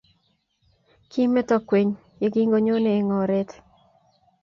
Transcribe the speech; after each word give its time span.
Kimeto 1.09 1.55
kwenye 1.67 1.95
ye 2.19 2.27
kingonyone 2.33 2.89
eng 2.97 3.11
oret, 3.21 3.49